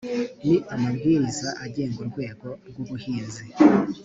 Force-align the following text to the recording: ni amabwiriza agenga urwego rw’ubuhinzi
ni 0.47 0.55
amabwiriza 0.73 1.49
agenga 1.65 1.97
urwego 2.03 2.47
rw’ubuhinzi 2.69 3.43